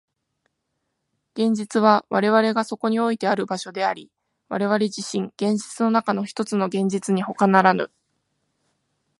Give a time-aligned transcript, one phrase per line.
[1.35, 4.09] 現実は我々がそこにおいてある場所であり、
[4.49, 7.91] 我々自身、現実の中のひとつの現実にほかならぬ。